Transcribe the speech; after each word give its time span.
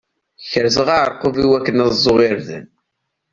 Kerzeɣ 0.51 0.87
aɛerqub 0.95 1.35
iwakken 1.43 1.81
ad 1.85 1.91
ẓẓuɣ 1.97 2.17
irden. 2.29 2.65